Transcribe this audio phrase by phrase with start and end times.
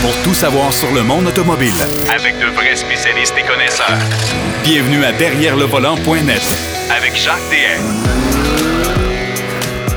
[0.00, 1.72] pour tout savoir sur le monde automobile.
[2.14, 3.98] Avec de vrais spécialistes et connaisseurs.
[4.62, 6.42] Bienvenue à Derrière le volant.net
[6.90, 8.08] Avec Jacques DM.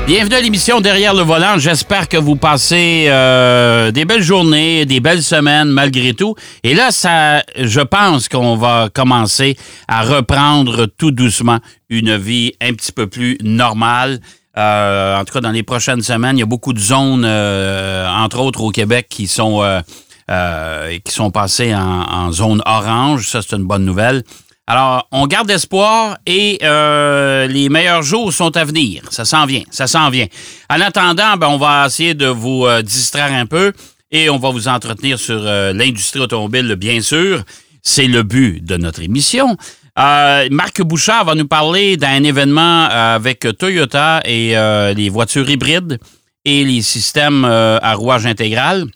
[0.06, 1.58] Bienvenue à l'émission Derrière le volant.
[1.58, 6.34] J'espère que vous passez euh, des belles journées, des belles semaines malgré tout.
[6.64, 9.56] Et là, ça, je pense qu'on va commencer
[9.86, 11.58] à reprendre tout doucement
[11.88, 14.18] une vie un petit peu plus normale.
[14.56, 18.08] Euh, en tout cas, dans les prochaines semaines, il y a beaucoup de zones, euh,
[18.08, 23.28] entre autres au Québec, qui sont, euh, qui sont passées en, zone orange.
[23.28, 24.22] Ça, c'est une bonne nouvelle.
[24.68, 29.02] Alors, on garde espoir et euh, les meilleurs jours sont à venir.
[29.10, 30.26] Ça s'en vient, ça s'en vient.
[30.70, 33.72] En attendant, ben, on va essayer de vous euh, distraire un peu
[34.12, 37.42] et on va vous entretenir sur euh, l'industrie automobile, bien sûr.
[37.82, 39.56] C'est le but de notre émission.
[39.98, 45.48] Euh, Marc Bouchard va nous parler d'un événement euh, avec Toyota et euh, les voitures
[45.50, 45.98] hybrides
[46.44, 48.86] et les systèmes à rouage intégral.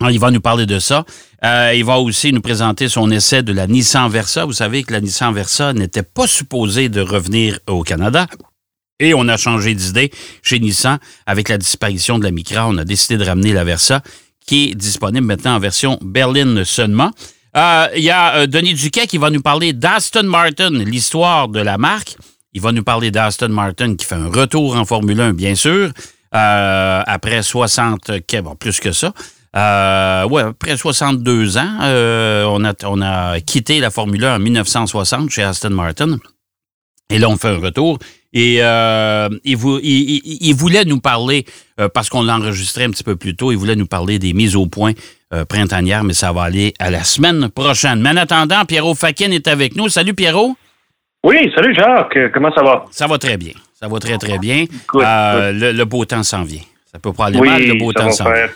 [0.00, 1.04] Alors, il va nous parler de ça.
[1.42, 4.44] Il va aussi nous présenter son essai de la Nissan Versa.
[4.44, 8.26] Vous savez que la Nissan Versa n'était pas supposée de revenir au Canada.
[8.98, 10.10] Et on a changé d'idée
[10.42, 12.66] chez Nissan avec la disparition de la Micra.
[12.66, 14.02] On a décidé de ramener la Versa
[14.44, 17.12] qui est disponible maintenant en version berline seulement.
[17.56, 21.60] Euh, Il y a euh, Denis Duquet qui va nous parler d'Aston Martin, l'histoire de
[21.60, 22.16] la marque.
[22.52, 25.90] Il va nous parler d'Aston Martin qui fait un retour en Formule 1, bien sûr,
[26.34, 28.10] euh, après 60,
[28.42, 29.12] bon, plus que ça.
[30.26, 36.18] Ouais, après 62 ans, on a quitté la Formule 1 en 1960 chez Aston Martin.
[37.10, 37.98] Et là, on fait un retour.
[38.36, 41.44] Et euh, il, vou- il- il- il voulait nous parler,
[41.80, 44.32] euh, parce qu'on l'a enregistré un petit peu plus tôt, il voulait nous parler des
[44.32, 44.92] mises au point
[45.32, 48.00] euh, printanières, mais ça va aller à la semaine prochaine.
[48.00, 49.88] Mais en attendant, Pierrot Fakin est avec nous.
[49.88, 50.56] Salut Pierrot.
[51.24, 52.84] Oui, salut Jacques, comment ça va?
[52.90, 53.52] Ça va très bien.
[53.80, 54.66] Ça va très, très bien.
[54.88, 56.60] Good, le, le beau temps s'en vient.
[56.92, 58.48] Ça peut pas aller oui, mal, le beau temps s'en vient.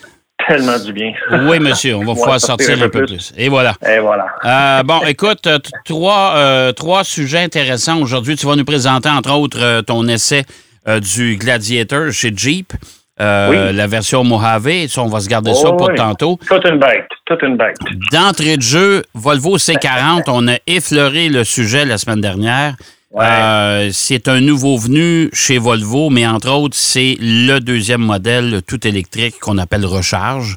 [0.48, 1.12] Tellement du bien.
[1.46, 3.32] Oui, monsieur, on va pouvoir sortir un peu plus.
[3.36, 3.74] Et voilà.
[3.86, 4.26] Et voilà.
[4.44, 8.36] Euh, bon, écoute, euh, trois, euh, trois sujets intéressants aujourd'hui.
[8.36, 10.44] Tu vas nous présenter, entre autres, ton essai
[10.88, 12.72] euh, du Gladiator chez Jeep,
[13.20, 13.72] Oui.
[13.74, 14.86] la version Mojave.
[14.88, 15.94] Ça, on va se garder ça Oh, pour oui.
[15.96, 16.38] tantôt.
[16.48, 17.76] Toute une bête, toute une bête.
[18.12, 22.74] D'entrée de jeu, Volvo C40, on a effleuré le sujet la semaine dernière.
[23.10, 23.24] Ouais.
[23.24, 28.86] Euh, c'est un nouveau venu chez Volvo, mais entre autres, c'est le deuxième modèle tout
[28.86, 30.56] électrique qu'on appelle Recharge,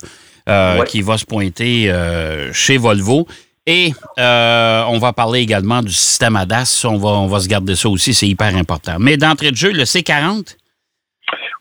[0.49, 0.85] euh, Ouais.
[0.85, 3.25] qui va se pointer euh, chez Volvo.
[3.67, 6.81] Et euh, on va parler également du système ADAS.
[6.83, 8.97] On va, on va se garder ça aussi, c'est hyper important.
[8.99, 10.55] Mais d'entrée de jeu, le C40,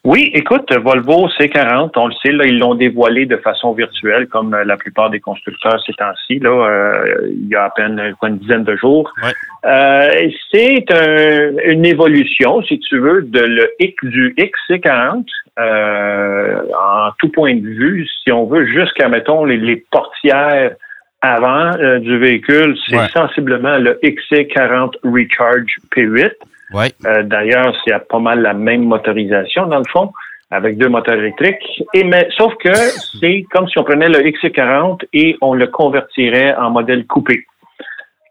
[0.03, 4.55] Oui, écoute, Volvo C40, on le sait, là, ils l'ont dévoilé de façon virtuelle, comme
[4.55, 8.31] euh, la plupart des constructeurs ces temps-ci, là, euh, il y a à peine quoi,
[8.31, 9.13] une dizaine de jours.
[9.23, 9.33] Ouais.
[9.71, 15.27] Euh, c'est un- une évolution, si tu veux, de le X du XC40
[15.59, 20.77] euh, en tout point de vue, si on veut, jusqu'à, mettons, les, les portières
[21.21, 23.09] avant euh, du véhicule, c'est Ouais.
[23.09, 26.31] sensiblement le XC40 Recharge P8.
[26.73, 30.13] Oui, Euh, D'ailleurs, c'est pas mal la même motorisation, dans le fond,
[30.51, 31.83] avec deux moteurs électriques.
[31.95, 32.73] Et mais, sauf que
[33.21, 37.47] c'est comme si on prenait le XC40 et on le convertirait en modèle coupé,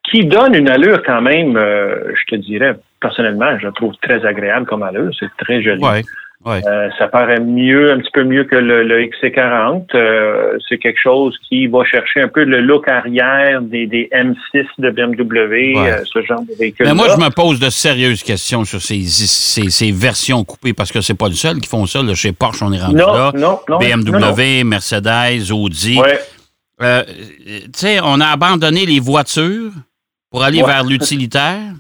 [0.03, 4.25] qui donne une allure quand même, euh, je te dirais, personnellement, je la trouve très
[4.25, 5.11] agréable comme allure.
[5.19, 5.81] C'est très joli.
[6.47, 9.87] Euh, ça paraît mieux, un petit peu mieux que le, le XC40.
[9.93, 14.65] Euh, c'est quelque chose qui va chercher un peu le look arrière des, des M6
[14.77, 15.91] de BMW, Ouais.
[15.91, 16.85] euh, ce genre de véhicule.
[16.87, 20.91] Mais moi, je me pose de sérieuses questions sur ces, ces, ces versions coupées parce
[20.93, 22.01] que c'est pas le seul qui font ça.
[22.01, 22.15] là.
[22.15, 23.31] Chez Porsche, on est rendu non, là.
[23.35, 24.63] non, non, BMW.
[24.63, 25.99] Mercedes, Audi.
[25.99, 29.71] Ouais, tu sais, on a abandonné les voitures
[30.31, 31.73] pour aller vers l'utilitaire.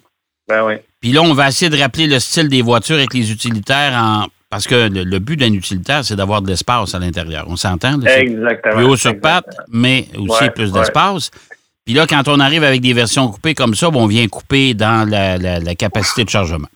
[0.49, 0.73] ben oui.
[0.99, 4.25] Puis là, on va essayer de rappeler le style des voitures avec les utilitaires en.
[4.49, 7.45] Parce que le, le but d'un utilitaire, c'est d'avoir de l'espace à l'intérieur.
[7.47, 8.01] On s'entend?
[8.01, 8.75] Exactement.
[8.75, 10.79] plus haut sur pattes, mais aussi Ouais, plus ouais.
[10.79, 11.29] d'espace.
[11.85, 14.73] Puis là, quand on arrive avec des versions coupées comme ça, ben, on vient couper
[14.73, 16.67] dans la, la- la capacité de chargement.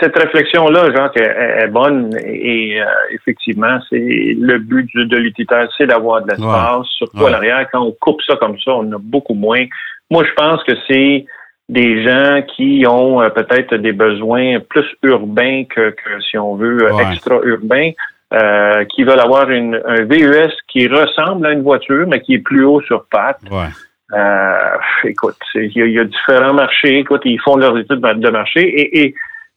[0.00, 6.22] Cette réflexion-là, Jacques, est, bonne et euh, effectivement, c'est le but de l'utilitaire, c'est d'avoir
[6.22, 7.66] de l'espace, surtout à l'arrière.
[7.72, 9.64] Quand on coupe ça comme ça, on a beaucoup moins.
[10.10, 11.24] Moi, je pense que c'est
[11.72, 16.84] des gens qui ont euh, peut-être des besoins plus urbains que, que si on veut,
[16.84, 17.12] euh, Ouais.
[17.12, 17.90] extra-urbains,
[18.34, 22.38] euh, qui veulent avoir une, un VUS qui ressemble à une voiture, mais qui est
[22.50, 23.40] plus haut sur pattes.
[23.50, 23.68] Ouais.
[24.14, 26.98] Euh, écoute, il y, y a différents marchés.
[26.98, 28.60] Écoute, ils font leurs études de marché.
[28.62, 29.14] Et, et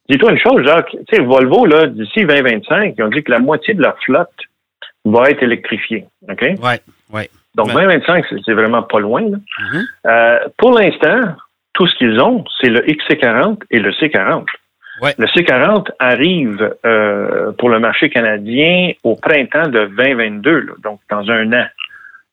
[0.10, 0.96] dis-toi une chose, Jacques.
[1.10, 4.30] Tu sais, Volvo, là, d'ici 2025, ils ont dit que la moitié de leur flotte
[5.04, 6.06] va être électrifiée.
[6.30, 6.42] OK?
[6.42, 6.80] Ouais.
[7.14, 7.30] Ouais.
[7.56, 7.84] Donc, Ouais.
[7.86, 9.22] 2025, c'est vraiment pas loin.
[9.22, 9.38] là.
[9.72, 9.84] Mhm.
[10.08, 11.20] Euh, pour l'instant,
[11.76, 14.46] tout ce qu'ils ont, c'est le XC40 et le C40.
[15.02, 15.14] Ouais.
[15.18, 21.30] Le C40 arrive euh, pour le marché canadien au printemps de 2022, là, donc dans
[21.30, 21.66] un an.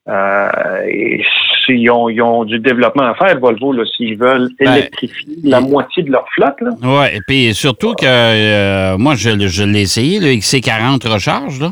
[0.09, 0.49] Euh,
[0.89, 1.23] et
[1.65, 6.03] s'ils ont, ils ont du développement à faire, Volvo, s'ils veulent Ben, électrifier la moitié
[6.03, 6.57] de leur flotte.
[6.83, 11.71] Oui, et puis surtout que euh, moi, je, je l'ai essayé, le XC40 recharge, là.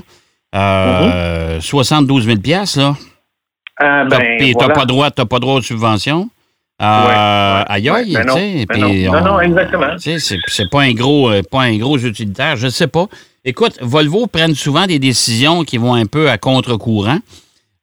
[0.55, 2.39] Euh, 72 000
[2.77, 2.95] là.
[3.79, 4.75] Ah, T'as- ben, Puis t'as voilà.
[4.75, 6.29] pas droit, t'as pas droit aux subventions.
[6.81, 8.67] Euh, aïe aïe, tu sais,
[9.07, 9.13] non.
[9.23, 9.95] Non, exactement.
[9.99, 13.07] C'est pas un gros, euh, pas un gros utilitaire, je sais pas.
[13.45, 17.19] Écoute, Volvo prennent souvent des décisions qui vont un peu à contre-courant.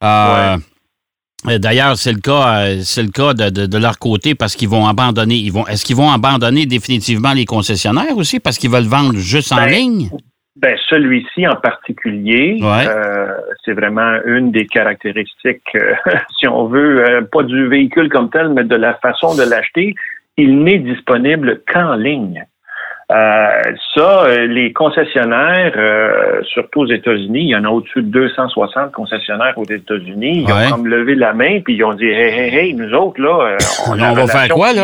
[0.03, 0.57] Euh,
[1.59, 4.67] D'ailleurs, c'est le cas, euh, c'est le cas de, de- de leur côté parce qu'ils
[4.67, 5.35] vont abandonner.
[5.35, 9.51] Ils vont, est-ce qu'ils vont abandonner définitivement les concessionnaires aussi parce qu'ils veulent vendre juste
[9.51, 10.09] en Ben, ligne?
[10.59, 12.87] Ben, celui-ci en particulier, Ouais.
[12.87, 13.27] euh,
[13.63, 15.93] c'est vraiment une des caractéristiques, euh,
[16.39, 19.93] si on veut, euh, pas du véhicule comme tel, mais de la façon de l'acheter.
[20.37, 22.43] Il n'est disponible qu'en ligne.
[23.09, 23.61] Euh,
[23.95, 28.91] ça, euh, les concessionnaires, euh, surtout aux États-Unis, il y en a au-dessus de 260
[28.91, 30.43] concessionnaires aux États-Unis.
[30.45, 30.67] Ils Ouais.
[30.67, 33.55] ont comme levé la main puis ils ont dit hey hey hey, nous autres là,
[33.89, 34.83] On, a va faire quoi, là?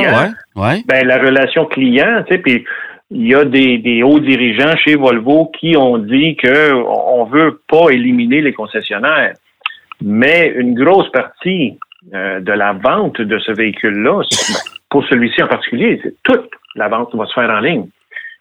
[0.55, 0.83] ouais.
[0.87, 2.63] Ben, la relation client, tu sais, puis
[3.11, 7.61] il y a des, des hauts dirigeants chez Volvo qui ont dit que on veut
[7.67, 9.33] pas éliminer les concessionnaires,
[10.01, 11.77] mais une grosse partie
[12.13, 14.21] euh, de la vente de ce véhicule-là,
[14.89, 17.85] pour celui-ci en particulier, c'est toute la vente va se faire en ligne.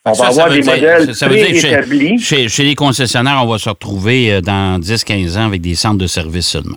[0.05, 2.19] On Ça, va ça avoir des dire- modèles ça- ça veut dire que chez-.
[2.19, 5.99] Chez, chez les concessionnaires, on va se retrouver euh, dans 10-15 ans avec des centres
[5.99, 6.77] de services seulement.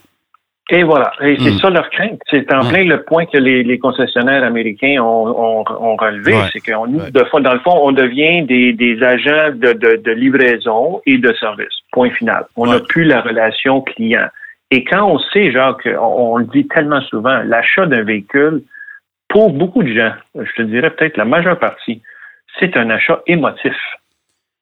[0.72, 1.12] Et voilà.
[1.22, 1.58] Et c'est Mm.
[1.60, 2.20] ça leur crainte.
[2.30, 2.70] C'est en Ouais.
[2.72, 6.34] plein le point que les, les concessionnaires américains ont, ont, ont relevé.
[6.34, 6.50] Ouais.
[6.52, 7.12] C'est qu'on, Ouais.
[7.12, 11.18] de fond- dans le fond, on devient des, des agents de, de, de livraison et
[11.20, 11.74] de service.
[11.92, 12.46] Point final.
[12.56, 12.82] On n'a Ouais.
[12.90, 14.28] plus la relation client.
[14.72, 18.64] Et quand on sait, Jacques, on, on le dit tellement souvent, l'achat d'un véhicule,
[19.30, 22.02] pour beaucoup de gens, je te dirais peut-être la majeure partie,
[22.60, 23.76] c'est un achat émotif.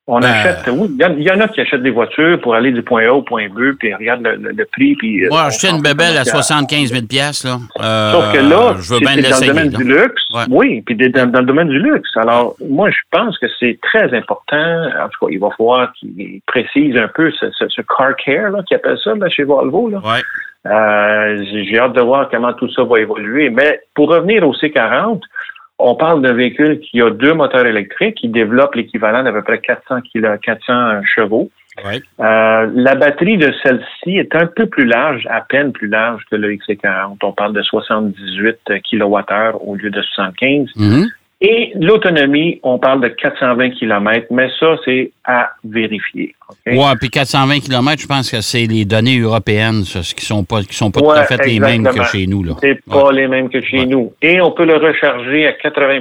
[0.06, 2.38] On Ben, achète, oui, il y, en- il y en a qui achètent des voitures
[2.42, 5.24] pour aller du point A au point B, puis regardent le, le- le prix, puis...
[5.24, 7.56] euh, Moi, on acheter une bébelle à fout, 75 000 là.
[7.80, 9.78] euh, Sauf que là, je veux bien dans le domaine là.
[9.78, 10.22] du luxe.
[10.34, 10.42] Ouais.
[10.50, 12.10] Oui, puis dans, dans le domaine du luxe.
[12.16, 14.82] Alors, moi, je pense que c'est très important.
[15.02, 18.50] En tout cas, il va falloir qu'ils précisent un peu ce, ce, ce car care,
[18.50, 19.88] là, qu'ils appellent ça, là, chez Volvo.
[19.88, 20.00] Là.
[20.04, 20.20] Ouais.
[20.66, 23.48] Euh, j'ai j'ai hâte de voir comment tout ça va évoluer.
[23.50, 25.20] Mais pour revenir au C40,
[25.78, 29.60] on parle d'un véhicule qui a deux moteurs électriques, qui développe l'équivalent d'à peu près
[29.60, 31.50] 400 kilo, 400 chevaux.
[31.84, 32.00] Ouais.
[32.20, 36.36] Euh, la batterie de celle-ci est un peu plus large, à peine plus large que
[36.36, 37.16] le XC40.
[37.22, 38.58] On parle de 78
[38.90, 40.68] kWh au lieu de 75.
[40.76, 41.08] Mhm.
[41.40, 46.34] Et l'autonomie, on parle de 420 km, mais ça, c'est à vérifier.
[46.48, 46.56] OK?
[46.74, 50.44] Ouais, puis 420 km, je pense que c'est les données européennes, ça, ce qui sont
[50.44, 52.52] pas, qui sont pas tout Ouais, à fait les mêmes que chez nous, là.
[52.60, 53.14] C'est pas Ouais.
[53.14, 53.86] les mêmes que chez Ouais.
[53.86, 54.12] nous.
[54.22, 56.00] Et on peut le recharger à 80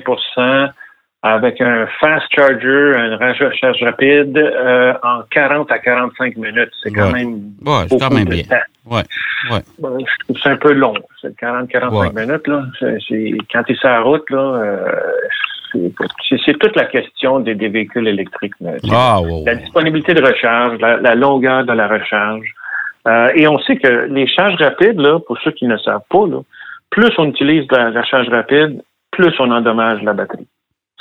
[1.26, 6.70] avec un fast charger, un recharge rapide, euh, en 40 à 45 minutes.
[6.84, 7.24] C'est quand Ouais.
[7.24, 7.36] même
[7.66, 8.44] Ouais, c'est quand beaucoup même de bien.
[8.44, 8.92] temps.
[8.92, 9.02] Ouais,
[9.50, 9.60] ouais.
[9.80, 10.94] Je trouve ça un peu long.
[11.22, 12.64] C'est 40-45 minutes, là.
[12.78, 14.92] C'est, c'est- quand tu es sur la route, là, euh,
[15.72, 15.94] c'est,
[16.28, 18.54] c'est- c'est toute la question des, des véhicules électriques.
[18.60, 18.72] là.
[18.84, 22.54] C'est Ah, La disponibilité de recharge, la, la longueur de la recharge.
[23.08, 26.28] Euh, et on sait que les charges rapides, là, pour ceux qui ne savent pas,
[26.28, 26.40] là,
[26.90, 28.82] plus on utilise la, la charge rapide,
[29.12, 30.48] plus on endommage la batterie.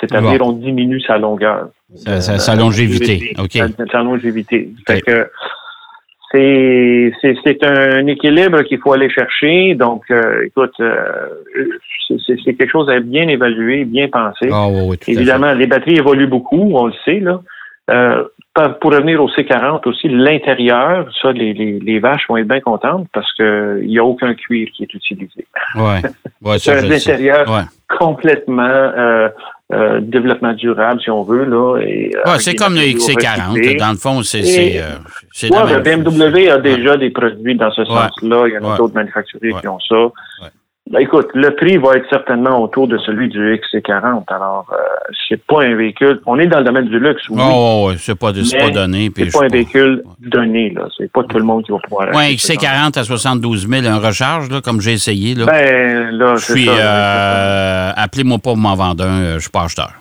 [0.02, 0.48] C'est-à-dire, Bon.
[0.48, 1.68] on diminue sa longueur.
[1.94, 3.34] Sa- sa- sa longévité.
[3.38, 3.52] OK.
[3.52, 4.68] Sa, sa longévité.
[4.86, 5.28] Fait que
[6.32, 9.74] c'est, c'est, c'est un équilibre qu'il faut aller chercher.
[9.74, 11.28] Donc, euh, écoute, euh,
[12.26, 14.48] c'est, quelque chose à bien évaluer, bien penser.
[14.52, 14.66] Ah.
[15.06, 17.40] Évidemment, les batteries évoluent beaucoup, on le sait, là.
[17.90, 18.24] Euh,
[18.80, 23.06] pour revenir au C40 aussi, l'intérieur, ça, les, les, les vaches vont être bien contentes
[23.12, 25.46] parce qu'il n'y a aucun cuir qui est utilisé.
[25.74, 26.00] Ouais.
[26.42, 27.62] Ouais, C'est un intérieur Ouais.
[27.98, 29.28] complètement euh,
[29.72, 31.44] euh, développement durable, si on veut.
[31.44, 33.48] Là, et, euh, Ouais, c'est comme le matériaux XC40.
[33.50, 33.74] recyclés.
[33.76, 35.80] Dans le fond, c'est c'est, euh, Ouais.
[35.80, 38.44] BMW a déjà des produits dans ce sens-là.
[38.48, 40.10] Il y en a d'autres manufacturiers qui ont ça.
[40.90, 44.24] Ben, écoute, le prix va être certainement autour de celui du XC40.
[44.28, 44.76] Alors, euh,
[45.28, 46.20] c'est pas un véhicule.
[46.26, 47.40] On est dans le domaine du luxe, oui.
[47.42, 49.10] Oh, c'est pas, c'est Mais pas donné.
[49.16, 50.88] c'est pas un véhicule donné, là.
[50.98, 52.20] C'est pas tout le monde qui va pouvoir genre.
[52.20, 55.34] XC40 à 72 000, un recharge, là, comme j'ai essayé.
[55.36, 55.46] Là.
[55.46, 56.66] Ben, là, je suis.
[56.68, 59.92] euh, Appelez-moi pas pour m'en vendre un, euh, je suis pas acheteur.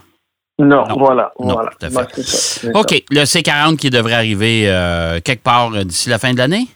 [0.59, 0.95] Non, non.
[0.97, 1.69] voilà, Non, voilà.
[1.79, 1.95] tout à fait.
[1.95, 2.95] Ben, ça, c'est OK, ça.
[3.11, 6.67] le C40 qui devrait arriver euh, quelque part euh, d'ici la fin de l'année?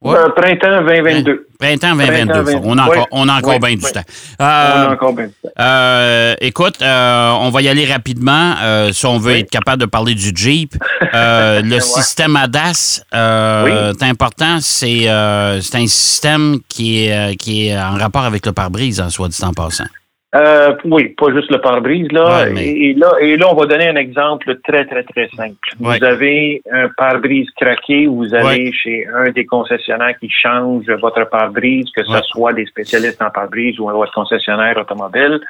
[0.00, 0.14] Ouais.
[0.16, 1.46] Euh, printemps 2022.
[1.58, 2.32] Printemps 2022.
[2.44, 3.04] Printemps on a encore, ouais.
[3.10, 4.00] on a encore Ouais, bien du temps.
[4.38, 5.48] On Euh, a encore bien du temps.
[5.58, 9.40] Euh, écoute, euh, on va y aller rapidement euh, si on veut Oui.
[9.40, 10.74] être capable de parler du Jeep.
[11.14, 13.96] Euh, le système ADAS, euh, Oui.
[13.98, 14.58] c'est important.
[14.60, 19.08] C'est euh, c'est un système qui est, qui est en rapport avec le pare-brise, en
[19.08, 19.86] soit dit en passant.
[20.34, 22.44] Euh, oui, pas juste le pare-brise, là.
[22.44, 23.12] Ouais, mais- et, et là.
[23.20, 25.56] Et là, on va donner un exemple très, très, très simple.
[25.80, 25.98] Ouais.
[25.98, 28.72] Vous avez un pare-brise craqué, vous allez Ouais.
[28.72, 33.80] chez un des concessionnaires qui change votre pare-brise, que ce soit des spécialistes en pare-brise
[33.80, 35.40] ou votre concessionnaire automobile.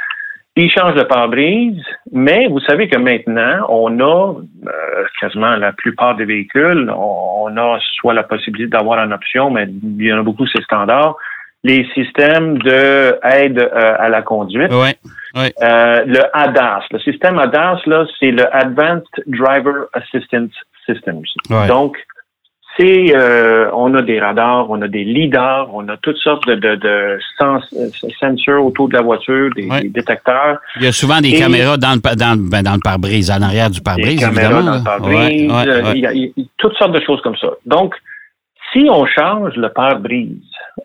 [0.55, 1.83] Ils changent le pare-brise,
[2.13, 4.35] mais vous savez que maintenant, on a
[4.67, 9.51] euh, quasiment la plupart des véhicules, on, on a soit la possibilité d'avoir en option,
[9.51, 9.67] mais
[9.99, 11.17] il y en a beaucoup, c'est standard,
[11.65, 14.73] les systèmes de aide euh, à la conduite.
[14.73, 14.97] Ouais.
[15.63, 20.51] Euh, le ADAS, le système ADAS, là, c'est le Advanced Driver Assistance
[20.87, 21.23] Systems.
[21.51, 21.67] Ouais.
[21.69, 21.97] Donc,
[22.77, 26.55] c'est, euh, on a des radars, on a des lidars, on a toutes sortes de,
[26.55, 27.89] de, de sens, euh,
[28.21, 29.83] sensors autour de la voiture, des, Ouais.
[29.83, 32.75] des détecteurs, Il y a souvent des Et- caméras dans le, dans, le- ben, dans
[32.75, 34.71] le pare-brise, en arrière du des pare-brise, caméras évidemment.
[34.71, 35.93] dans le pare-brise, Ouais, ouais, euh, ouais.
[35.97, 37.49] il y a- il y a toutes sortes de choses comme ça.
[37.67, 37.95] Donc,
[38.73, 40.37] si on change le pare-brise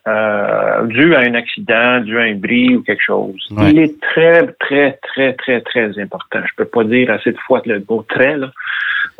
[0.07, 3.71] euh, dû à un accident, dû à un bris ou quelque chose, Ouais.
[3.71, 6.39] il est très, très, très, très, très important.
[6.45, 8.47] Je peux pas dire assez de fois le mot très, là.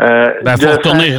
[0.01, 1.11] Euh, Ben, faut retourner,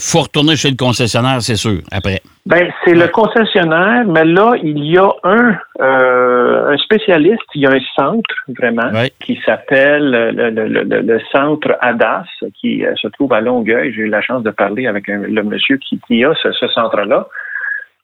[0.00, 2.20] faut, retourner chez le concessionnaire, c'est sûr, après.
[2.44, 7.66] Ben, c'est le concessionnaire, mais là, il y a un, euh, un spécialiste, il y
[7.66, 9.12] a un centre, vraiment, Ouais.
[9.20, 12.24] qui s'appelle le, le, le, le- centre ADAS,
[12.60, 13.92] qui euh, se trouve à Longueuil.
[13.94, 16.68] J'ai eu la chance de parler avec un- le monsieur qui, qui a ce, ce
[16.68, 17.28] centre-là.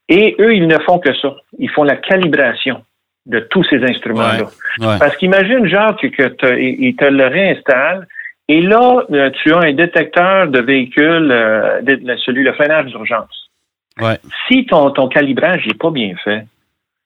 [0.09, 1.35] Et eux, ils ne font que ça.
[1.59, 2.83] Ils font la calibration
[3.27, 4.45] de tous ces instruments-là.
[4.81, 4.99] Ouais.
[4.99, 8.07] Parce qu'imagine, genre, que, que te- le réinstalle,
[8.49, 13.49] et là, euh, tu as un détecteur de véhicule, euh, de- celui, le freinage d'urgence.
[14.01, 14.17] Ouais.
[14.49, 16.45] Si ton, ton calibrage n'est pas bien fait,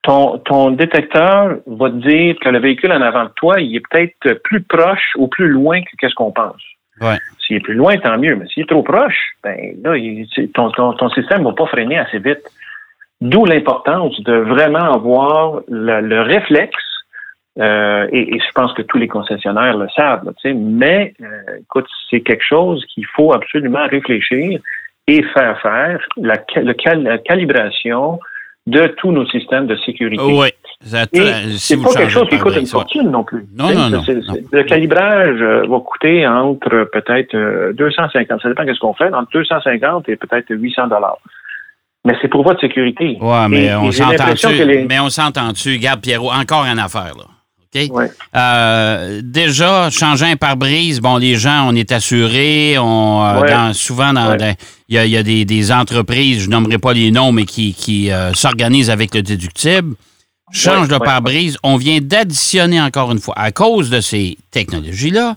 [0.01, 3.83] ton, ton détecteur va te dire que le véhicule en avant de toi, il est
[3.87, 6.61] peut-être plus proche ou plus loin que qu'est-ce qu'on pense.
[7.01, 7.17] Ouais.
[7.45, 8.35] S'il est plus loin, tant mieux.
[8.35, 11.67] Mais s'il est trop proche, ben là, il- ton, ton, ton système ne va pas
[11.67, 12.39] freiner assez vite.
[13.21, 16.75] D'où l'importance de vraiment avoir le, le réflexe.
[17.59, 21.25] euh, et, et je pense que tous les concessionnaires le savent, là, mais euh,
[21.61, 24.59] écoute, c'est quelque chose qu'il faut absolument réfléchir
[25.07, 28.19] et faire faire la, ca- le cal- la calibration
[28.67, 30.21] de tous nos systèmes de sécurité.
[30.23, 30.49] Oui.
[31.15, 33.45] Euh, si c'est pas quelque chose qui coûte une fortune non plus.
[33.57, 34.01] Non, non, non,
[34.51, 38.93] Le calibrage euh, va coûter entre euh, peut-être euh, 250, ça dépend de ce qu'on
[38.93, 41.17] fait, entre 250 et peut-être 800 dollars.
[42.07, 43.17] Mais c'est pour votre sécurité.
[43.19, 44.65] Ouais, mais on s'entend-tu?
[44.65, 45.77] les- Mais on s'entend-tu?
[45.77, 47.25] Garde, Pierrot, encore une affaire, là.
[47.75, 47.91] OK?
[47.91, 48.09] Ouais.
[48.33, 53.49] Euh, déjà, changer un pare-brise, bon, les gens, on est assurés, on, euh, Ouais.
[53.51, 54.55] dans- souvent, Ouais.
[54.87, 57.73] il y a, y a des, des entreprises, je nommerai pas les noms, mais qui,
[57.73, 59.95] qui euh, s'organisent avec le déductible.
[60.53, 60.99] Change ouais.
[60.99, 65.35] pare-brise, on vient d'additionner encore une fois, à cause de ces technologies-là,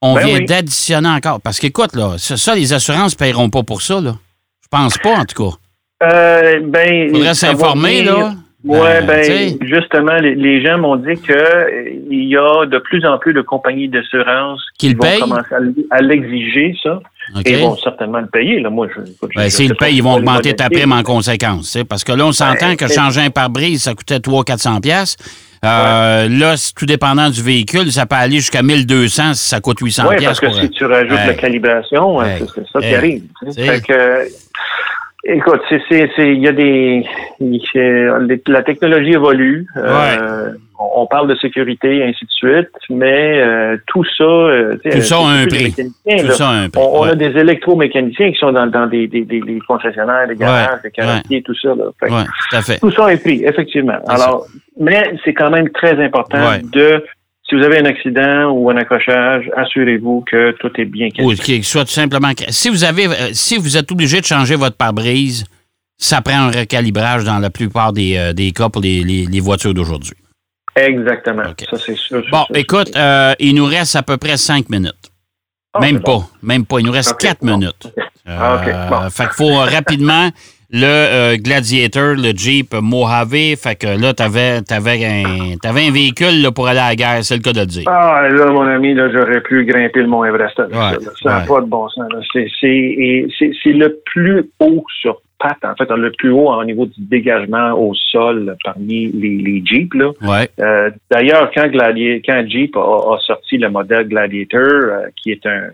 [0.00, 0.44] on Ben vient oui.
[0.46, 1.40] d'additionner encore.
[1.40, 4.14] Parce qu'écoute, là, ça, ça, les assurances ne paieront pas pour ça, là.
[4.62, 5.56] Je pense pas, en tout cas.
[6.02, 8.32] Euh, ben, Faudrait s'informer, là.
[8.64, 12.78] Ouais, Euh, ben, justement, les, les gens m'ont dit que euh, il y a de
[12.78, 15.18] plus en plus de compagnies d'assurance Qui le vont payent?
[15.20, 15.54] commencer
[15.90, 17.00] à, l'exiger, ça,
[17.44, 18.60] et vont certainement le payer.
[18.60, 18.70] Là.
[18.70, 18.86] Moi,
[19.34, 21.76] Ben, S'ils le payent, ils vont augmenter ta prime en conséquence.
[21.88, 24.80] Parce que là, on s'entend Ben, que changer un pare-brise, ça coûtait 300-400$.
[24.80, 25.16] pièces.
[25.64, 30.06] Euh, Là, tout dépendant du véhicule, ça peut aller jusqu'à 1200 si ça coûte 800$.
[30.08, 31.26] Oui, parce que pour, si tu rajoutes Hey.
[31.26, 32.42] la calibration, Hey.
[32.54, 32.94] c'est ça qui Hey.
[32.94, 33.22] arrive.
[33.50, 33.60] sais.
[33.60, 33.68] Hey.
[33.68, 34.28] Fait que,
[35.24, 37.04] écoute, c'est, c'est, c'est, il y a des,
[38.46, 39.66] la technologie évolue.
[39.76, 45.00] euh, on, parle de sécurité et ainsi de suite, mais euh, tout ça, euh, Tout
[45.00, 45.72] ça a un prix.
[45.72, 46.82] Tout ça a un prix.
[46.82, 47.10] On, on ouais.
[47.10, 50.80] a des électromécaniciens qui sont dans, dans des, des, des, des concessionnaires, des garages, Ouais,
[50.82, 51.74] des carrossiers, tout ça.
[51.74, 51.84] Là.
[52.00, 52.78] Fait tout à fait.
[52.78, 53.98] Tout ça est pris, effectivement.
[54.04, 54.46] C'est Alors,
[54.80, 56.38] mais c'est quand même très important
[56.72, 57.04] de,
[57.52, 61.84] si vous avez un accident ou un accrochage, assurez-vous que tout est bien qu'il soit
[61.84, 62.30] tout simplement.
[62.48, 65.44] Si vous avez, euh, si vous êtes obligé de changer votre pare-brise,
[65.98, 69.40] ça prend un recalibrage dans la plupart des, euh, des cas pour les, les- les
[69.40, 70.14] voitures d'aujourd'hui.
[70.74, 71.42] Exactement.
[71.70, 72.24] Ça, c'est sûr.
[72.30, 74.94] Bon, écoute, euh, il nous reste à peu près cinq minutes.
[75.74, 76.20] Ah, même bon.
[76.20, 76.78] pas, même pas.
[76.80, 77.58] Il nous reste quatre bon.
[77.58, 77.92] minutes.
[78.26, 79.10] Ah, OK, Euh, bon.
[79.10, 80.30] Fait qu'il faut rapidement
[80.72, 83.56] le euh, Gladiator, le Jeep Mojave.
[83.56, 87.22] Fait que là, t'avais avais un, t'avais un véhicule là, pour aller à la guerre,
[87.22, 87.84] c'est le cas de le dire.
[87.86, 90.58] Ah, là, mon ami, là, j'aurais pu grimper le Mont Everest.
[90.58, 90.66] Ouais.
[91.22, 91.46] Ça n'a ouais.
[91.46, 92.10] pas de bon sens.
[92.12, 92.20] là.
[92.32, 96.64] C'est, c'est, c'est, c'est le plus haut sur pattes, en fait, le plus haut au
[96.64, 99.92] niveau du dégagement au sol parmi les, les Jeeps.
[99.94, 100.10] Là.
[100.22, 100.48] Ouais.
[100.60, 105.44] Euh, D'ailleurs, quand, Gladi- quand Jeep a, a sorti le modèle Gladiator, euh, qui est
[105.44, 105.70] un,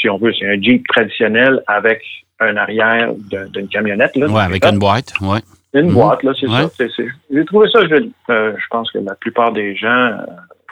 [0.00, 2.02] si on veut, c'est un Jeep traditionnel avec
[2.40, 3.12] un arrière
[3.52, 4.14] d'une camionnette.
[4.16, 5.12] Là, Ouais, avec une boîte.
[5.20, 5.38] Ouais.
[5.74, 5.94] Une Mhm.
[5.94, 6.68] boîte, là, c'est Ouais.
[6.88, 7.02] ça.
[7.32, 8.12] J'ai trouvé ça joli.
[8.30, 10.16] Euh, je pense que la plupart des gens, euh,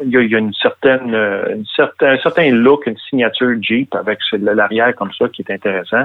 [0.02, 2.96] il y, a- il y a une certaine, euh, une certain, un certain look, une
[3.10, 6.04] signature Jeep avec l'arrière comme ça qui est intéressant.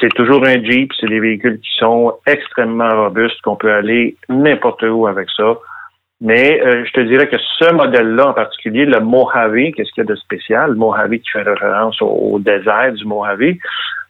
[0.00, 4.82] C'est toujours un Jeep, c'est des véhicules qui sont extrêmement robustes, qu'on peut aller n'importe
[4.82, 5.54] où avec ça.
[6.20, 10.10] Mais je te dirais que ce modèle-là en particulier, le Mojave, qu'est-ce qu'il y a
[10.10, 10.70] de spécial?
[10.70, 13.54] Le Mojave qui fait référence au, désert du Mojave,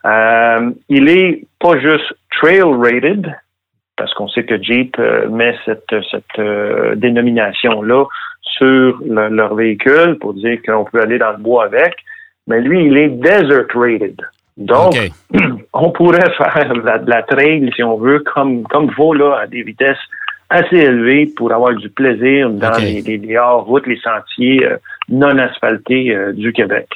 [0.05, 3.35] euh, il est pas juste trail rated,
[3.97, 8.05] parce qu'on sait que Jeep euh, met cette, cette dénomination-là
[8.43, 11.97] sur leur véhicule pour dire qu'on peut aller dans le bois avec,
[12.47, 14.21] mais lui, il est desert rated.
[14.57, 14.95] Donc,
[15.73, 19.63] on pourrait faire la, la trail, si on veut, comme comme vaut là, à des
[19.63, 19.99] vitesses
[20.51, 24.77] assez élevées pour avoir du plaisir dans les, les, hors-routes, les sentiers euh,
[25.09, 26.87] non asphaltés euh, du Québec.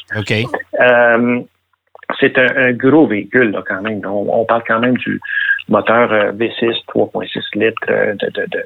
[2.10, 4.00] Euh, c'est un, gros véhicule, là, quand même.
[4.06, 5.20] On, parle quand même du
[5.68, 8.62] moteur V6 3.6 litres de, de, de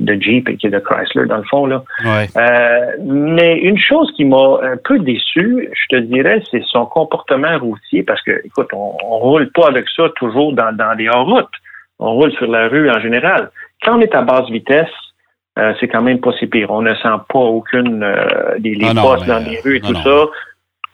[0.00, 1.66] de Jeep et qui est de Chrysler, dans le fond.
[1.66, 1.84] Là.
[2.04, 7.58] Euh, mais une chose qui m'a un peu déçu, je te dirais, c'est son comportement
[7.58, 11.46] routier, parce que, écoute, on, on roule pas avec ça toujours dans, dans les hors-routes.
[11.98, 13.50] On roule sur la rue en général.
[13.82, 14.88] Quand on est à basse vitesse,
[15.58, 16.70] euh, c'est quand même pas si pire.
[16.70, 20.24] On ne sent pas aucune euh, des les postes dans les rues et tout ça.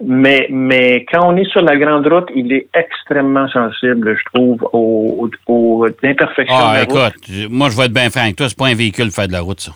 [0.03, 4.67] Mais, mais quand on est sur la grande route, il est extrêmement sensible, je trouve,
[4.73, 7.13] aux, aux, imperfections ah, écoute,
[7.51, 9.33] moi, je vais être bien franc avec toi, c'est pas un véhicule de faire de
[9.33, 9.73] la route, ça.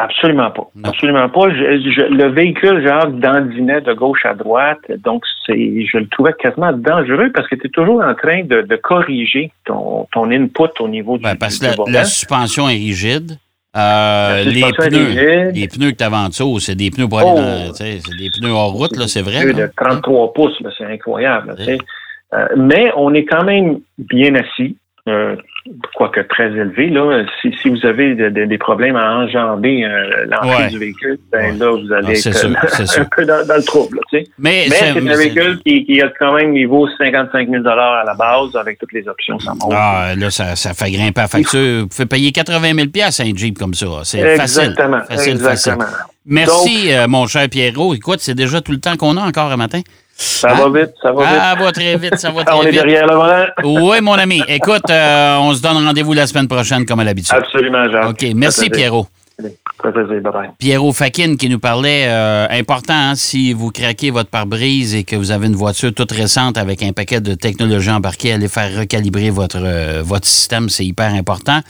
[0.00, 0.70] Absolument pas.
[0.84, 1.48] Absolument pas.
[1.48, 4.78] le véhicule, genre, dandinait de gauche à droite.
[4.98, 8.76] Donc, c'est, je le trouvais quasiment dangereux parce que tu es toujours en train de,
[8.76, 13.38] corriger ton, ton input au niveau ben, parce que la, suspension est rigide.
[13.76, 17.68] Euh, les, pneus, les pneus que tu as en dessous, c'est des pneus pour aller
[17.68, 17.72] oh.
[17.74, 19.52] c'est des pneus hors route, là, c'est vrai.
[19.52, 21.54] de 33 pouces, c'est incroyable.
[22.34, 24.76] Euh, mais on est quand même bien assis.
[25.08, 25.36] Euh,
[25.94, 26.88] quoique très élevé.
[26.88, 31.70] Là, si, si vous avez des problèmes à enjamber euh, l'entrée du véhicule, ben là,
[31.70, 32.46] vous allez être
[32.98, 34.00] un peu dans, le trouble.
[34.10, 34.24] tu sais.
[34.38, 38.56] Mais, c'est un véhicule qui, qui, a quand même niveau 55 000 à la base
[38.56, 39.38] avec toutes les options.
[39.38, 39.72] Ça monte.
[39.74, 41.80] Ah, là, ça, ça fait grimper la facture.
[41.82, 43.86] Vous pouvez payer 80 000 à un Jeep comme ça.
[44.04, 44.74] C'est facile.
[45.08, 45.84] Facile, exactement.
[46.26, 47.94] Merci, euh, mon cher Pierrot.
[47.94, 49.80] Écoute, c'est déjà tout le temps qu'on a encore un matin.
[50.20, 51.40] Ça va vite, ça va vite.
[51.40, 52.64] Ça va très vite, ça va très vite.
[52.64, 53.46] on est derrière le volant.
[53.62, 54.42] Oui, mon ami.
[54.48, 57.34] Écoute, euh, on se donne rendez-vous la semaine prochaine, comme à l'habitude.
[57.36, 58.10] Absolument, Jean.
[58.10, 59.06] OK, merci, Pierrot.
[60.58, 65.14] Pierrot Fakin qui nous parlait, euh, important, hein, si vous craquez votre pare-brise et que
[65.14, 69.30] vous avez une voiture toute récente avec un paquet de technologies embarquées, allez faire recalibrer
[69.30, 71.60] votre, euh, votre système, c'est hyper important.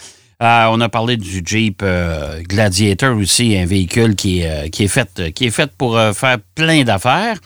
[0.41, 1.85] On a parlé du Jeep
[2.49, 6.83] Gladiator aussi, un véhicule qui est, qui est, fait, qui est fait pour faire plein
[6.85, 7.37] d'affaires.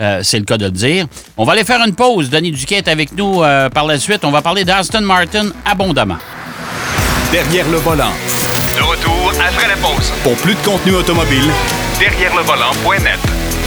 [0.00, 1.06] Euh, c'est le cas de le dire.
[1.36, 2.30] On va aller faire une pause.
[2.30, 4.24] Denis Duquet est avec nous euh, par la suite.
[4.24, 6.18] On va parler d'Aston Martin abondamment.
[7.30, 8.12] Derrière le volant.
[8.76, 10.12] De retour après la pause.
[10.22, 11.50] Pour plus de contenu automobile,
[11.98, 13.63] derrière le volant.net.